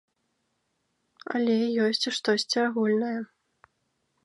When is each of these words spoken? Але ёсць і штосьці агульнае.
Але 1.35 1.57
ёсць 1.85 2.03
і 2.13 2.15
штосьці 2.19 2.57
агульнае. 2.67 3.15